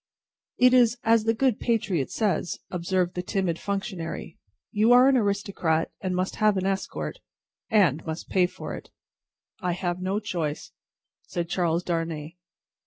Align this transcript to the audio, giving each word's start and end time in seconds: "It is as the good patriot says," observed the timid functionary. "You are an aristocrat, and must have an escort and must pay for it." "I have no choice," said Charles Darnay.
"It 0.57 0.73
is 0.73 0.97
as 1.03 1.25
the 1.25 1.33
good 1.35 1.59
patriot 1.59 2.09
says," 2.09 2.57
observed 2.71 3.13
the 3.13 3.21
timid 3.21 3.59
functionary. 3.59 4.39
"You 4.71 4.91
are 4.93 5.07
an 5.07 5.15
aristocrat, 5.15 5.91
and 6.01 6.15
must 6.15 6.37
have 6.37 6.57
an 6.57 6.65
escort 6.65 7.19
and 7.69 8.03
must 8.03 8.27
pay 8.27 8.47
for 8.47 8.73
it." 8.73 8.89
"I 9.59 9.73
have 9.73 10.01
no 10.01 10.19
choice," 10.19 10.71
said 11.27 11.49
Charles 11.49 11.83
Darnay. 11.83 12.35